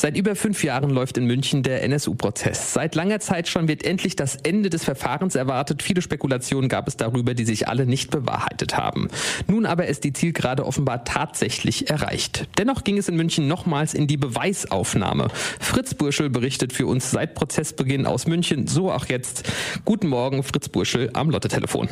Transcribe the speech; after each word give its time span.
Seit 0.00 0.16
über 0.16 0.34
fünf 0.34 0.64
Jahren 0.64 0.88
läuft 0.88 1.18
in 1.18 1.26
München 1.26 1.62
der 1.62 1.82
NSU-Prozess. 1.82 2.72
Seit 2.72 2.94
langer 2.94 3.20
Zeit 3.20 3.48
schon 3.48 3.68
wird 3.68 3.84
endlich 3.84 4.16
das 4.16 4.34
Ende 4.34 4.70
des 4.70 4.82
Verfahrens 4.82 5.34
erwartet. 5.34 5.82
Viele 5.82 6.00
Spekulationen 6.00 6.70
gab 6.70 6.88
es 6.88 6.96
darüber, 6.96 7.34
die 7.34 7.44
sich 7.44 7.68
alle 7.68 7.84
nicht 7.84 8.10
bewahrheitet 8.10 8.78
haben. 8.78 9.08
Nun 9.46 9.66
aber 9.66 9.88
ist 9.88 10.04
die 10.04 10.14
Zielgerade 10.14 10.64
offenbar 10.64 11.04
tatsächlich 11.04 11.90
erreicht. 11.90 12.48
Dennoch 12.56 12.82
ging 12.82 12.96
es 12.96 13.10
in 13.10 13.16
München 13.16 13.46
nochmals 13.46 13.92
in 13.92 14.06
die 14.06 14.16
Beweisaufnahme. 14.16 15.28
Fritz 15.60 15.92
Burschel 15.92 16.30
berichtet 16.30 16.72
für 16.72 16.86
uns 16.86 17.10
seit 17.10 17.34
Prozessbeginn 17.34 18.06
aus 18.06 18.26
München, 18.26 18.68
so 18.68 18.90
auch 18.90 19.04
jetzt. 19.04 19.52
Guten 19.84 20.08
Morgen, 20.08 20.42
Fritz 20.42 20.70
Burschel 20.70 21.10
am 21.12 21.28
Lotte-Telefon. 21.28 21.90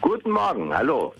Guten 0.00 0.32
Morgen, 0.32 0.76
hallo. 0.76 1.14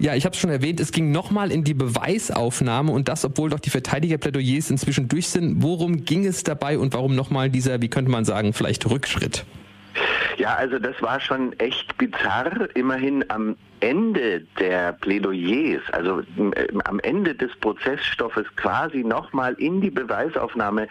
Ja, 0.00 0.14
ich 0.14 0.24
habe 0.24 0.34
es 0.34 0.40
schon 0.40 0.50
erwähnt, 0.50 0.78
es 0.78 0.92
ging 0.92 1.10
nochmal 1.10 1.50
in 1.50 1.64
die 1.64 1.74
Beweisaufnahme 1.74 2.92
und 2.92 3.08
das, 3.08 3.24
obwohl 3.24 3.50
doch 3.50 3.58
die 3.58 3.70
Verteidigerplädoyers 3.70 4.70
inzwischen 4.70 5.08
durch 5.08 5.28
sind. 5.28 5.60
Worum 5.62 6.04
ging 6.04 6.24
es 6.24 6.44
dabei 6.44 6.78
und 6.78 6.94
warum 6.94 7.16
nochmal 7.16 7.50
dieser, 7.50 7.82
wie 7.82 7.88
könnte 7.88 8.10
man 8.10 8.24
sagen, 8.24 8.52
vielleicht 8.52 8.88
Rückschritt? 8.88 9.44
Ja, 10.36 10.54
also 10.54 10.78
das 10.78 11.00
war 11.02 11.18
schon 11.18 11.52
echt 11.58 11.98
bizarr. 11.98 12.68
Immerhin 12.76 13.24
am 13.28 13.56
Ende 13.80 14.46
der 14.60 14.92
Plädoyers, 14.92 15.82
also 15.90 16.20
äh, 16.20 16.68
am 16.84 17.00
Ende 17.00 17.34
des 17.34 17.50
Prozessstoffes 17.56 18.46
quasi 18.54 19.02
nochmal 19.02 19.54
in 19.54 19.80
die 19.80 19.90
Beweisaufnahme, 19.90 20.86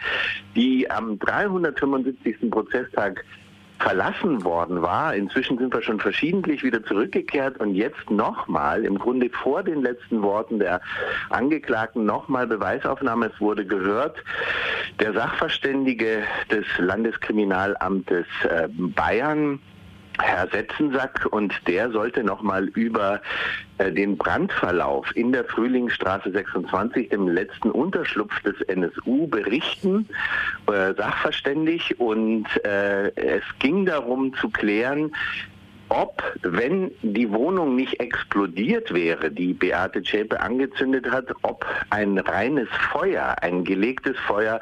die 0.54 0.90
am 0.90 1.18
375. 1.18 2.50
Prozesstag 2.50 3.24
verlassen 3.78 4.44
worden 4.44 4.82
war. 4.82 5.14
Inzwischen 5.14 5.58
sind 5.58 5.72
wir 5.72 5.82
schon 5.82 6.00
verschiedentlich 6.00 6.62
wieder 6.62 6.82
zurückgekehrt 6.84 7.58
und 7.58 7.74
jetzt 7.74 8.10
nochmal, 8.10 8.84
im 8.84 8.98
Grunde 8.98 9.30
vor 9.30 9.62
den 9.62 9.82
letzten 9.82 10.22
Worten 10.22 10.58
der 10.58 10.80
Angeklagten, 11.30 12.04
nochmal 12.04 12.46
Beweisaufnahme. 12.46 13.30
Es 13.32 13.40
wurde 13.40 13.64
gehört, 13.64 14.16
der 15.00 15.12
Sachverständige 15.12 16.22
des 16.50 16.66
Landeskriminalamtes 16.78 18.26
äh, 18.44 18.68
Bayern, 18.68 19.60
Herr 20.20 20.48
Setzensack 20.48 21.26
und 21.30 21.54
der 21.66 21.90
sollte 21.90 22.24
nochmal 22.24 22.66
über 22.68 23.20
äh, 23.78 23.92
den 23.92 24.16
Brandverlauf 24.16 25.14
in 25.16 25.32
der 25.32 25.44
Frühlingsstraße 25.44 26.30
26, 26.30 27.10
dem 27.10 27.28
letzten 27.28 27.70
Unterschlupf 27.70 28.40
des 28.42 28.60
NSU, 28.62 29.26
berichten, 29.28 30.08
äh, 30.66 30.94
sachverständig. 30.94 31.98
Und 32.00 32.46
äh, 32.64 33.08
es 33.14 33.42
ging 33.58 33.86
darum 33.86 34.34
zu 34.34 34.50
klären, 34.50 35.12
ob, 35.88 36.22
wenn 36.42 36.90
die 37.02 37.30
Wohnung 37.30 37.76
nicht 37.76 37.98
explodiert 38.00 38.92
wäre, 38.92 39.30
die 39.30 39.54
Beate 39.54 40.02
Zschäpe 40.02 40.40
angezündet 40.40 41.10
hat, 41.10 41.26
ob 41.42 41.64
ein 41.90 42.18
reines 42.18 42.68
Feuer, 42.92 43.36
ein 43.40 43.64
gelegtes 43.64 44.16
Feuer 44.18 44.60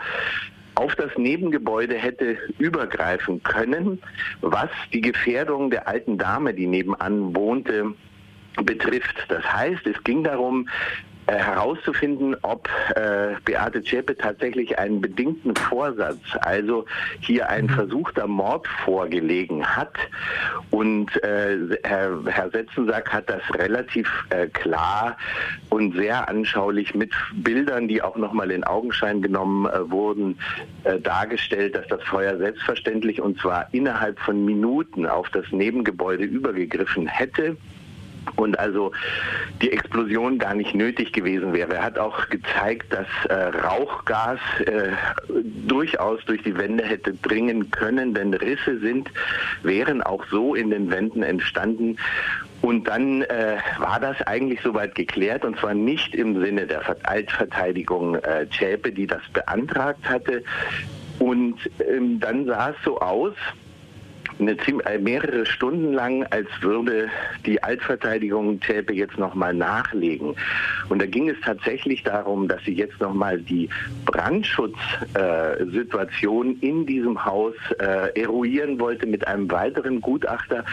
auf 0.77 0.95
das 0.95 1.11
Nebengebäude 1.17 1.97
hätte 1.97 2.39
übergreifen 2.59 3.43
können, 3.43 4.01
was 4.41 4.71
die 4.93 5.01
Gefährdung 5.01 5.71
der 5.71 5.89
alten 5.89 6.19
Dame, 6.19 6.55
die 6.55 6.67
nebenan 6.67 7.35
wohnte, 7.35 7.95
betrifft. 8.63 9.17
Das 9.29 9.45
heißt, 9.45 9.87
es 9.87 10.03
ging 10.05 10.23
darum, 10.23 10.69
äh, 11.29 11.35
herauszufinden, 11.35 12.37
ob 12.43 12.69
äh, 12.95 13.35
Beate 13.45 13.83
Zschäpe 13.83 14.17
tatsächlich 14.17 14.79
einen 14.79 15.01
bedingten 15.01 15.57
Vorsatz, 15.57 16.21
also 16.41 16.85
hier 17.21 17.49
ein 17.49 17.65
mhm. 17.65 17.71
versuchter 17.71 18.29
Mord 18.29 18.69
vorgelegen 18.85 19.67
hat. 19.67 19.95
Und 20.71 21.21
äh, 21.25 21.59
Herr, 21.83 22.19
Herr 22.27 22.51
Setzensack 22.51 23.13
hat 23.13 23.29
das 23.29 23.43
relativ 23.55 24.09
äh, 24.31 24.47
klar 24.47 25.17
und 25.69 25.97
sehr 25.97 26.29
anschaulich 26.29 26.95
mit 26.95 27.13
Bildern, 27.35 27.89
die 27.89 28.03
auch 28.03 28.17
nochmal 28.17 28.53
in 28.53 28.63
Augenschein 28.63 29.21
genommen 29.21 29.67
äh, 29.67 29.91
wurden, 29.91 30.39
dargestellt, 31.03 31.75
dass 31.75 31.89
das 31.89 32.03
Feuer 32.05 32.37
selbstverständlich 32.37 33.21
und 33.21 33.41
zwar 33.41 33.67
innerhalb 33.73 34.21
von 34.21 34.45
Minuten 34.45 35.07
auf 35.07 35.29
das 35.31 35.45
Nebengebäude 35.51 36.23
übergegriffen 36.23 37.09
hätte 37.09 37.57
und 38.37 38.59
also 38.59 38.93
die 39.61 39.73
Explosion 39.73 40.39
gar 40.39 40.55
nicht 40.55 40.75
nötig 40.75 41.13
gewesen 41.13 41.53
wäre. 41.53 41.75
Er 41.75 41.83
hat 41.83 41.99
auch 41.99 42.29
gezeigt, 42.29 42.93
dass 42.93 43.07
äh, 43.29 43.35
Rauchgas 43.35 44.41
äh, 44.65 44.93
durchaus 45.67 46.25
durch 46.27 46.43
die 46.43 46.57
Wände 46.57 46.85
hätte 46.85 47.15
dringen 47.15 47.71
können, 47.71 48.15
denn 48.15 48.35
Risse 48.35 48.79
sind, 48.79 49.11
wären 49.63 50.03
auch 50.03 50.25
so 50.31 50.55
in 50.55 50.71
den 50.71 50.91
Wänden 50.91 51.23
entstanden. 51.23 51.97
Und 52.63 52.89
dann 52.89 53.23
äh, 53.23 53.59
war 53.79 54.01
das 54.01 54.21
eigentlich 54.23 54.61
soweit 54.63 54.95
geklärt 54.95 55.45
und 55.45 55.59
zwar 55.59 55.75
nicht 55.75 56.15
im 56.15 56.41
Sinne 56.41 56.67
der 56.67 56.83
Altverteidigung 57.05 58.17
äh, 58.17 58.47
Zschäpe, 58.51 58.93
die 58.93 59.07
das 59.07 59.23
beantragt 59.33 60.09
hatte. 60.09 60.43
Und 61.19 61.59
ähm, 61.81 62.19
dann 62.21 62.47
sah 62.47 62.71
es 62.71 62.77
so 62.85 62.99
aus, 62.99 63.35
eine, 64.39 64.57
äh, 64.85 64.99
mehrere 64.99 65.47
Stunden 65.47 65.93
lang, 65.93 66.25
als 66.31 66.47
würde 66.61 67.09
die 67.45 67.61
Altverteidigung 67.63 68.61
Zschäpe 68.61 68.93
jetzt 68.93 69.17
nochmal 69.19 69.55
nachlegen. 69.55 70.35
Und 70.89 71.01
da 71.01 71.07
ging 71.07 71.29
es 71.29 71.37
tatsächlich 71.45 72.03
darum, 72.03 72.49
dass 72.49 72.65
sie 72.65 72.75
jetzt 72.75 73.01
nochmal 73.01 73.39
die 73.41 73.69
Brandschutzsituation 74.05 76.61
äh, 76.61 76.67
in 76.67 76.85
diesem 76.87 77.25
Haus 77.25 77.55
äh, 77.79 78.21
eruieren 78.21 78.79
wollte 78.79 79.07
mit 79.07 79.27
einem 79.27 79.51
weiteren 79.51 80.01
Gutachter. 80.01 80.65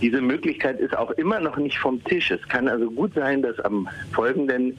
Diese 0.00 0.20
Möglichkeit 0.20 0.78
ist 0.80 0.96
auch 0.96 1.10
immer 1.12 1.40
noch 1.40 1.56
nicht 1.56 1.78
vom 1.78 2.02
Tisch. 2.04 2.30
Es 2.30 2.46
kann 2.48 2.68
also 2.68 2.90
gut 2.90 3.14
sein, 3.14 3.42
dass 3.42 3.58
am 3.60 3.88
folgenden, 4.12 4.78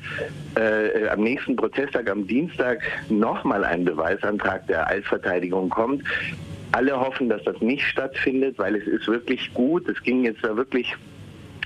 äh, 0.56 1.08
am 1.10 1.22
nächsten 1.22 1.56
Prozesstag, 1.56 2.10
am 2.10 2.28
Dienstag, 2.28 2.82
nochmal 3.10 3.64
ein 3.64 3.86
Beweisantrag 3.86 4.68
der 4.68 4.88
Altverteidigung 4.88 5.70
kommt. 5.70 6.04
Alle 6.78 6.96
hoffen, 7.00 7.28
dass 7.28 7.44
das 7.44 7.60
nicht 7.60 7.84
stattfindet, 7.84 8.60
weil 8.60 8.76
es 8.76 8.86
ist 8.86 9.08
wirklich 9.08 9.52
gut. 9.56 9.90
Es 9.90 10.00
ging 10.04 10.24
jetzt 10.26 10.44
da 10.44 10.56
wirklich 10.56 10.96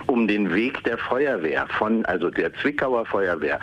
um 0.07 0.25
den 0.25 0.53
Weg 0.53 0.81
der 0.85 0.97
Feuerwehr, 0.97 1.67
von, 1.77 2.05
also 2.05 2.29
der 2.29 2.53
Zwickauer 2.53 3.05
Feuerwehr, 3.05 3.59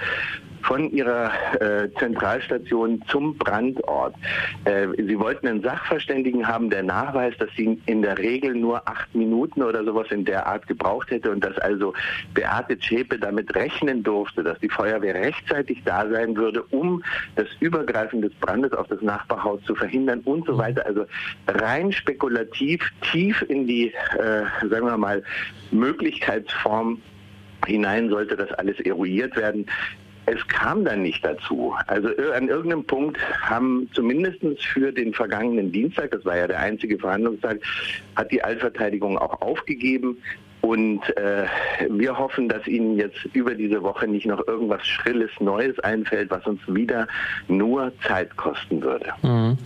von 0.63 0.91
ihrer 0.91 1.31
äh, 1.61 1.91
Zentralstation 1.99 3.03
zum 3.09 3.37
Brandort. 3.37 4.15
Äh, 4.65 4.89
sie 4.97 5.19
wollten 5.19 5.49
einen 5.49 5.63
Sachverständigen 5.63 6.47
haben, 6.47 6.71
der 6.71 6.83
nachweist, 6.83 7.41
dass 7.41 7.51
sie 7.57 7.81
in 7.87 8.03
der 8.03 8.19
Regel 8.19 8.55
nur 8.55 8.89
acht 8.89 9.15
Minuten 9.15 9.63
oder 9.63 9.85
sowas 9.85 10.09
in 10.11 10.25
der 10.25 10.47
Art 10.47 10.67
gebraucht 10.67 11.11
hätte 11.11 11.31
und 11.31 11.45
dass 11.45 11.57
also 11.59 11.95
Beate 12.35 12.79
Zschäpe 12.79 13.19
damit 13.19 13.55
rechnen 13.55 14.03
durfte, 14.03 14.43
dass 14.43 14.59
die 14.61 14.69
Feuerwehr 14.69 15.15
rechtzeitig 15.15 15.83
da 15.85 16.09
sein 16.09 16.37
würde, 16.37 16.63
um 16.71 17.03
das 17.37 17.47
Übergreifen 17.61 18.23
des 18.23 18.33
Brandes 18.35 18.73
auf 18.73 18.87
das 18.89 19.01
Nachbarhaus 19.03 19.63
zu 19.65 19.75
verhindern 19.75 20.21
und 20.25 20.47
so 20.47 20.59
weiter. 20.59 20.85
Also 20.87 21.07
rein 21.47 21.93
spekulativ 21.93 22.81
tief 23.11 23.43
in 23.49 23.67
die, 23.67 23.93
äh, 24.19 24.45
sagen 24.69 24.87
wir 24.87 24.97
mal, 24.97 25.23
Möglichkeitsform 25.71 27.01
hinein 27.67 28.09
sollte 28.09 28.37
das 28.37 28.51
alles 28.53 28.79
eruiert 28.81 29.37
werden. 29.37 29.67
Es 30.31 30.47
kam 30.49 30.85
dann 30.85 31.03
nicht 31.03 31.25
dazu. 31.25 31.75
Also 31.87 32.09
an 32.35 32.49
irgendeinem 32.49 32.85
Punkt 32.85 33.19
haben 33.41 33.89
zumindest 33.95 34.41
für 34.63 34.93
den 34.93 35.15
vergangenen 35.15 35.73
Dienstag, 35.73 36.11
das 36.11 36.25
war 36.25 36.37
ja 36.37 36.47
der 36.47 36.59
einzige 36.59 36.99
Verhandlungstag, 36.99 37.61
hat 38.15 38.31
die 38.31 38.43
Altverteidigung 38.43 39.17
auch 39.17 39.41
aufgegeben. 39.41 40.19
Und 40.61 41.01
äh, 41.17 41.47
wir 41.89 42.19
hoffen, 42.19 42.49
dass 42.49 42.67
Ihnen 42.67 42.97
jetzt 42.97 43.25
über 43.33 43.55
diese 43.55 43.83
Woche 43.83 44.09
nicht 44.09 44.27
noch 44.27 44.47
irgendwas 44.47 44.85
Schrilles 44.87 45.31
Neues 45.41 45.79
einfällt, 45.81 46.31
was 46.31 46.45
uns 46.47 46.61
wieder 46.67 47.07
nur 47.47 47.93
Zeit 48.07 48.37
kosten 48.37 48.83
würde. 48.83 49.13
Mhm. 49.23 49.57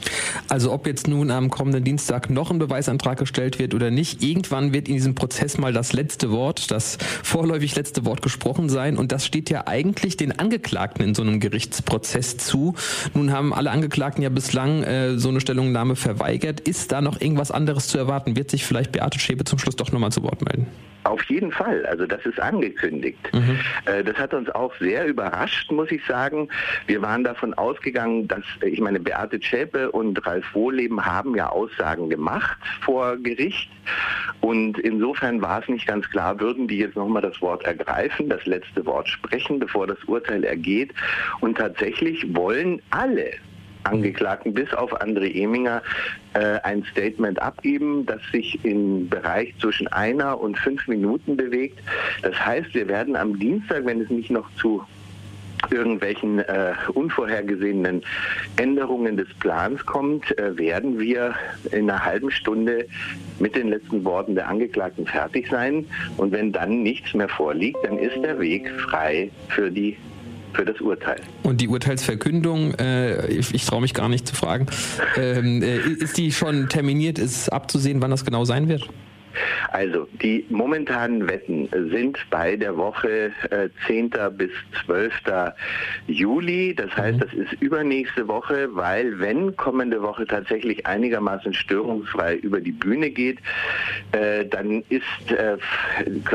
Also 0.49 0.73
ob 0.73 0.87
jetzt 0.87 1.09
nun 1.09 1.31
am 1.31 1.51
kommenden 1.51 1.83
Dienstag 1.83 2.29
noch 2.29 2.51
ein 2.51 2.59
Beweisantrag 2.59 3.19
gestellt 3.19 3.59
wird 3.59 3.75
oder 3.75 3.91
nicht, 3.91 4.23
irgendwann 4.23 4.73
wird 4.73 4.89
in 4.89 4.95
diesem 4.95 5.15
Prozess 5.15 5.57
mal 5.59 5.73
das 5.73 5.93
letzte 5.93 6.31
Wort, 6.31 6.71
das 6.71 6.99
vorläufig 7.23 7.75
letzte 7.75 8.05
Wort 8.05 8.23
gesprochen 8.23 8.69
sein. 8.69 8.97
Und 8.99 9.13
das 9.13 9.27
steht 9.27 9.49
ja 9.51 9.67
eigentlich 9.67 10.17
den 10.17 10.39
Angeklagten 10.39 11.05
in 11.05 11.15
so 11.15 11.23
einem 11.23 11.41
Gerichtsprozess 11.41 12.37
zu. 12.37 12.75
Nun 13.15 13.33
haben 13.33 13.55
alle 13.55 13.71
Angeklagten 13.71 14.23
ja 14.23 14.29
bislang 14.29 14.83
äh, 14.83 15.19
so 15.19 15.31
eine 15.31 15.41
Stellungnahme 15.41 15.97
verweigert. 15.97 16.61
Ist 16.61 16.93
da 16.93 17.01
noch 17.01 17.21
irgendwas 17.21 17.51
anderes 17.51 17.89
zu 17.89 17.97
erwarten? 17.97 18.37
Wird 18.37 18.51
sich 18.51 18.65
vielleicht 18.65 18.93
Beate 18.93 19.19
Schäpe 19.19 19.45
zum 19.45 19.59
Schluss 19.59 19.77
doch 19.77 19.91
nochmal 19.91 20.13
zu 20.13 20.23
Wort 20.23 20.45
melden? 20.45 20.67
Auf 21.05 21.25
jeden 21.25 21.51
Fall, 21.51 21.85
also 21.87 22.07
das 22.07 22.25
ist 22.25 22.39
angekündigt. 22.39 23.19
Mhm. 23.33 23.59
Äh, 23.87 24.05
das 24.05 24.17
hat 24.17 24.35
uns 24.35 24.49
auch 24.51 24.73
sehr 24.79 25.07
überrascht, 25.07 25.71
muss 25.73 25.91
ich 25.91 26.05
sagen. 26.07 26.49
Wir 26.87 27.03
waren 27.03 27.25
davon 27.25 27.55
ausgegangen, 27.55 28.29
dass, 28.29 28.45
ich 28.65 28.81
meine, 28.81 29.01
Beate 29.01 29.41
Zschäpe 29.41 29.91
und 29.91 30.25
Ralf 30.25 30.55
Wohleben 30.55 31.05
haben 31.05 31.35
ja 31.35 31.49
Aussagen 31.49 32.09
gemacht 32.09 32.57
vor 32.83 33.17
Gericht. 33.17 33.71
Und 34.41 34.79
insofern 34.79 35.43
war 35.43 35.61
es 35.63 35.69
nicht 35.69 35.87
ganz 35.87 36.09
klar, 36.11 36.39
würden 36.39 36.69
die 36.69 36.79
jetzt 36.79 36.97
nochmal 36.97 37.23
das 37.23 37.41
Wort 37.41 37.65
ergreifen, 37.65 38.29
das 38.29 38.45
letzte 38.47 38.87
Wort 38.87 39.09
sprechen, 39.09 39.59
bevor 39.59 39.87
das 39.87 40.03
Urteil 40.05 40.45
ergeht. 40.45 40.93
Und 41.41 41.59
tatsächlich 41.59 42.25
wollen 42.35 42.81
alle 42.91 43.33
Angeklagten 43.85 44.55
bis 44.55 44.73
auf 44.75 45.01
André 45.01 45.35
Eminger 45.35 45.83
äh, 46.35 46.61
ein 46.63 46.85
Statement 46.85 47.41
abgeben, 47.41 48.07
das 48.07 48.21
sich 48.33 48.65
im 48.65 49.09
Bereich 49.09 49.55
zwischen 49.61 49.89
einer 49.89 50.41
und 50.41 50.59
fünf 50.59 50.87
Minuten 50.89 51.37
bewegt. 51.37 51.79
Das 52.23 52.35
heißt, 52.45 52.75
wir 52.75 52.89
werden 52.89 53.17
am 53.17 53.39
Dienstag, 53.39 53.85
wenn 53.85 54.01
es 54.01 54.11
nicht 54.11 54.31
noch 54.31 54.49
zu 54.57 54.83
irgendwelchen 55.71 56.41
äh, 56.41 56.75
unvorhergesehenen 56.93 58.03
Änderungen 58.57 59.17
des 59.17 59.33
Plans 59.35 59.85
kommt, 59.87 60.37
äh, 60.39 60.57
werden 60.59 60.99
wir 60.99 61.35
in 61.71 61.89
einer 61.89 62.05
halben 62.05 62.31
Stunde 62.31 62.87
mit 63.39 63.55
den 63.57 63.69
letzten 63.69 64.05
Worten 64.05 64.35
der 64.35 64.49
Angeklagten 64.49 65.07
fertig 65.07 65.49
sein. 65.49 65.87
Und 66.17 66.33
wenn 66.33 66.53
dann 66.53 66.83
nichts 66.83 67.15
mehr 67.15 67.29
vorliegt, 67.29 67.79
dann 67.85 67.99
ist 67.99 68.17
der 68.23 68.39
Weg 68.41 68.69
frei 68.71 69.31
für 69.49 69.71
die 69.71 69.97
für 70.55 70.65
das 70.65 70.81
Urteil. 70.81 71.21
Und 71.43 71.61
die 71.61 71.69
Urteilsverkündung, 71.69 72.75
äh, 72.75 73.27
ich, 73.29 73.55
ich 73.55 73.65
traue 73.65 73.81
mich 73.81 73.95
gar 73.95 74.09
nicht 74.09 74.27
zu 74.27 74.35
fragen, 74.35 74.67
ähm, 75.17 75.63
äh, 75.63 75.79
ist 75.79 76.17
die 76.17 76.33
schon 76.33 76.69
terminiert? 76.69 77.19
Ist 77.19 77.49
abzusehen, 77.49 78.01
wann 78.03 78.11
das 78.11 78.25
genau 78.25 78.45
sein 78.45 78.69
wird? 78.69 78.89
Also 79.71 80.09
die 80.23 80.45
momentanen 80.51 81.29
Wetten 81.29 81.69
sind 81.91 82.19
bei 82.31 82.57
der 82.57 82.77
Woche 82.77 83.33
äh, 83.51 83.69
10. 83.87 84.11
bis 84.37 84.51
12. 84.85 85.13
Juli. 86.07 86.75
Das 86.75 86.95
heißt, 86.97 87.17
mhm. 87.17 87.21
das 87.21 87.33
ist 87.35 87.63
übernächste 87.63 88.29
Woche, 88.29 88.69
weil 88.73 89.19
wenn 89.19 89.57
kommende 89.57 90.03
Woche 90.03 90.27
tatsächlich 90.27 90.87
einigermaßen 90.87 91.55
störungsfrei 91.55 92.37
über 92.37 92.61
die 92.61 92.73
Bühne 92.73 93.11
geht, 93.11 93.39
äh, 94.13 94.45
dann 94.45 94.83
ist, 94.89 95.31
äh, 95.31 95.57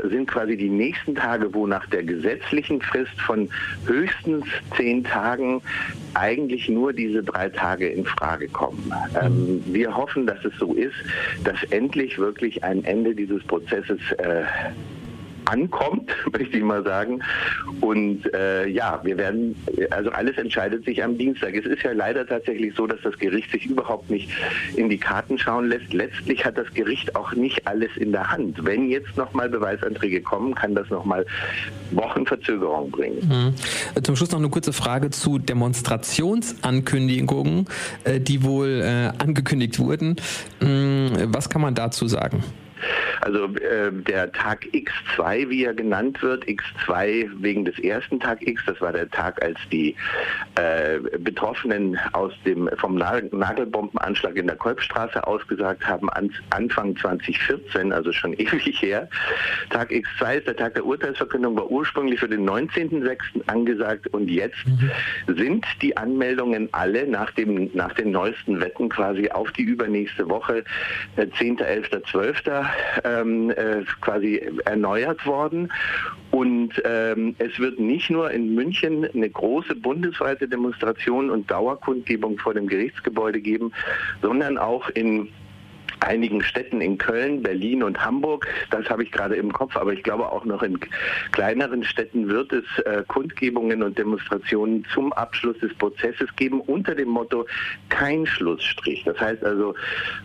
sind 0.10 0.28
quasi 0.28 0.58
die 0.58 0.70
nächsten 0.70 1.16
Tage, 1.16 1.54
wo 1.54 1.68
nach 1.68 1.86
der 1.88 2.04
gesetzlichen 2.04 2.82
Frist 2.82 3.20
von 3.22 3.50
höchstens 3.86 4.46
zehn 4.76 5.04
Tagen 5.04 5.62
eigentlich 6.14 6.70
nur 6.70 6.94
diese 6.94 7.24
drei 7.24 7.50
Tage 7.50 7.88
in 7.88 8.06
Frage 8.06 8.48
kommen. 8.48 8.92
Ähm, 9.22 9.64
wir 9.68 9.96
hoffen, 9.96 10.26
dass 10.26 10.44
es 10.44 10.54
so 10.58 10.74
ist, 10.74 10.96
dass 11.44 11.62
endlich 11.72 12.18
wirklich 12.18 12.64
ein 12.64 12.84
Ende 12.88 13.14
dieses 13.14 13.44
Prozesses 13.44 14.00
äh, 14.18 14.44
ankommt, 15.48 16.12
möchte 16.32 16.58
ich 16.58 16.64
mal 16.64 16.84
sagen. 16.84 17.22
Und 17.82 18.32
äh, 18.34 18.68
ja, 18.68 19.00
wir 19.04 19.18
werden, 19.18 19.56
also 19.92 20.10
alles 20.12 20.38
entscheidet 20.38 20.86
sich 20.86 21.04
am 21.04 21.18
Dienstag. 21.18 21.54
Es 21.56 21.66
ist 21.66 21.84
ja 21.84 21.92
leider 21.92 22.26
tatsächlich 22.28 22.74
so, 22.76 22.88
dass 22.88 23.02
das 23.02 23.18
Gericht 23.18 23.52
sich 23.52 23.66
überhaupt 23.66 24.10
nicht 24.10 24.30
in 24.76 24.90
die 24.90 24.98
Karten 24.98 25.38
schauen 25.38 25.68
lässt. 25.70 25.94
Letztlich 25.94 26.44
hat 26.46 26.58
das 26.58 26.74
Gericht 26.74 27.16
auch 27.16 27.34
nicht 27.34 27.68
alles 27.68 27.96
in 27.98 28.12
der 28.12 28.32
Hand. 28.32 28.66
Wenn 28.66 28.90
jetzt 28.90 29.16
nochmal 29.18 29.50
Beweisanträge 29.50 30.22
kommen, 30.22 30.56
kann 30.56 30.74
das 30.76 30.90
nochmal 30.90 31.26
Wochenverzögerung 31.92 32.92
bringen. 32.92 33.20
Mhm. 33.28 33.54
Zum 34.04 34.16
Schluss 34.16 34.32
noch 34.32 34.40
eine 34.40 34.50
kurze 34.50 34.74
Frage 34.74 35.12
zu 35.12 35.38
Demonstrationsankündigungen, 35.40 37.66
äh, 38.04 38.20
die 38.20 38.44
wohl 38.44 38.82
äh, 38.84 39.12
angekündigt 39.18 39.80
wurden. 39.80 40.18
Mm, 40.60 41.08
was 41.28 41.50
kann 41.50 41.62
man 41.62 41.74
dazu 41.76 42.08
sagen? 42.08 42.44
Also 43.22 43.46
äh, 43.56 43.92
der 43.92 44.32
Tag 44.32 44.66
X2, 44.74 45.50
wie 45.50 45.66
er 45.66 45.74
genannt 45.74 46.22
wird, 46.22 46.46
X2 46.46 47.30
wegen 47.42 47.66
des 47.66 47.78
ersten 47.80 48.20
Tag 48.20 48.46
X, 48.46 48.64
das 48.66 48.80
war 48.82 48.94
der 48.94 49.10
Tag, 49.10 49.44
als 49.44 49.58
die 49.72 49.96
äh, 50.56 51.00
Betroffenen 51.20 51.98
aus 52.14 52.34
dem 52.46 52.70
vom 52.78 52.96
Nagelbombenanschlag 52.96 54.36
in 54.36 54.48
der 54.48 54.56
Kolbstraße 54.56 55.26
ausgesagt 55.26 55.86
haben, 55.88 56.10
an, 56.12 56.32
Anfang 56.52 56.96
2014, 56.98 57.92
also 57.92 58.12
schon 58.12 58.34
ewig 58.38 58.82
her. 58.82 59.10
Tag 59.70 59.92
X2 59.92 60.38
ist 60.38 60.48
der 60.48 60.56
Tag 60.56 60.76
der 60.76 60.86
Urteilsverkündung, 60.86 61.56
war 61.56 61.70
ursprünglich 61.70 62.20
für 62.20 62.30
den 62.30 62.48
19.06. 62.48 63.48
angesagt 63.48 64.08
und 64.08 64.30
jetzt 64.30 64.66
mhm. 64.66 65.36
sind 65.36 65.66
die 65.82 65.96
Anmeldungen 65.98 66.70
alle 66.72 67.08
nach 67.08 67.32
dem 67.32 67.70
nach 67.74 67.94
den 67.94 68.12
neuesten 68.12 68.60
Wetten 68.60 68.90
quasi 68.90 69.30
auf 69.30 69.52
die 69.52 69.64
übernächste 69.64 70.30
Woche, 70.30 70.64
äh, 71.16 71.28
10., 71.38 71.58
11., 73.04 73.04
12 73.04 73.22
ähm, 73.22 73.50
äh, 73.52 73.84
quasi 74.02 74.42
erneuert 74.66 75.26
worden. 75.26 75.72
Und 76.32 76.82
ähm, 76.86 77.36
es 77.40 77.58
wird 77.58 77.80
nicht 77.80 78.10
nur 78.10 78.32
in 78.32 78.54
München 78.54 79.06
eine 79.14 79.30
große 79.30 79.76
bundesweite 79.76 80.48
Demonstration 80.48 81.30
und 81.30 81.50
Dauerkundgebung 81.50 82.38
vor 82.38 82.54
dem 82.54 82.68
Gerichtsgebäude 82.68 83.40
geben, 83.40 83.72
sondern 84.22 84.58
auch 84.58 84.90
in 84.90 85.30
einigen 86.02 86.42
Städten 86.42 86.82
in 86.82 86.98
Köln, 86.98 87.42
Berlin 87.44 87.84
und 87.84 88.04
Hamburg. 88.04 88.48
Das 88.72 88.90
habe 88.90 89.04
ich 89.04 89.12
gerade 89.12 89.36
im 89.36 89.52
Kopf, 89.52 89.76
aber 89.76 89.94
ich 89.94 90.04
glaube 90.04 90.32
auch 90.32 90.46
noch 90.46 90.64
in 90.64 90.80
kleineren 91.32 91.84
Städten 91.84 92.28
wird 92.28 92.52
es 92.54 92.66
äh, 92.86 93.04
Kundgebungen 93.08 93.84
und 93.84 93.98
Demonstrationen 93.98 94.86
zum 94.94 95.14
Abschluss 95.14 95.58
des 95.60 95.74
Prozesses 95.76 96.34
geben 96.36 96.62
unter 96.62 96.96
dem 96.96 97.10
Motto 97.10 97.46
kein 97.90 98.26
Schlussstrich. 98.26 99.04
Das 99.04 99.20
heißt 99.20 99.44
also 99.44 99.76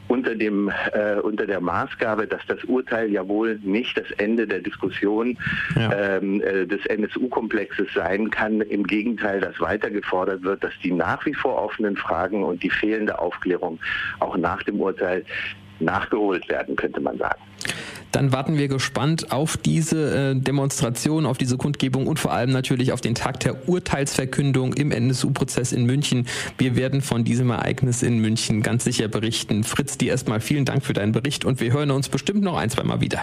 unter 0.08 0.34
dem 0.34 0.70
äh, 0.92 1.16
unter 1.20 1.46
der 1.46 1.60
Maßgabe, 1.60 2.26
dass 2.26 2.42
das 2.46 2.62
Urteil 2.64 3.10
ja 3.10 3.26
wohl 3.26 3.58
nicht 3.62 3.96
das 3.96 4.10
Ende 4.18 4.46
der 4.46 4.60
Diskussion 4.60 5.38
ja. 5.76 6.16
ähm, 6.16 6.42
äh, 6.42 6.66
des 6.66 6.84
NSU-Komplexes 6.86 7.88
sein 7.94 8.30
kann. 8.30 8.60
Im 8.60 8.86
Gegenteil, 8.86 9.40
dass 9.40 9.58
weiter 9.60 9.90
gefordert 9.90 10.42
wird, 10.42 10.62
dass 10.64 10.72
die 10.82 10.92
nach 10.92 11.24
wie 11.26 11.34
vor 11.34 11.62
offenen 11.62 11.96
Fragen 11.96 12.42
und 12.44 12.62
die 12.62 12.70
fehlende 12.70 13.18
Aufklärung 13.18 13.78
auch 14.20 14.36
nach 14.36 14.62
dem 14.62 14.80
Urteil 14.80 15.24
nachgeholt 15.80 16.48
werden, 16.48 16.76
könnte 16.76 17.00
man 17.00 17.18
sagen. 17.18 17.40
Dann 18.12 18.30
warten 18.30 18.58
wir 18.58 18.68
gespannt 18.68 19.32
auf 19.32 19.56
diese 19.56 20.32
äh, 20.32 20.34
Demonstration, 20.34 21.24
auf 21.24 21.38
diese 21.38 21.56
Kundgebung 21.56 22.06
und 22.06 22.18
vor 22.18 22.32
allem 22.32 22.50
natürlich 22.50 22.92
auf 22.92 23.00
den 23.00 23.14
Tag 23.14 23.40
der 23.40 23.68
Urteilsverkündung 23.68 24.74
im 24.74 24.92
NSU-Prozess 24.92 25.72
in 25.72 25.86
München. 25.86 26.26
Wir 26.58 26.76
werden 26.76 27.00
von 27.00 27.24
diesem 27.24 27.50
Ereignis 27.50 28.02
in 28.02 28.18
München 28.18 28.62
ganz 28.62 28.84
sicher 28.84 29.08
berichten. 29.08 29.64
Fritz, 29.64 29.96
dir 29.96 30.10
erstmal 30.10 30.40
vielen 30.40 30.66
Dank 30.66 30.84
für 30.84 30.92
deinen 30.92 31.12
Bericht 31.12 31.46
und 31.46 31.60
wir 31.60 31.72
hören 31.72 31.90
uns 31.90 32.10
bestimmt 32.10 32.42
noch 32.42 32.56
ein, 32.56 32.68
zweimal 32.68 33.00
wieder. 33.00 33.20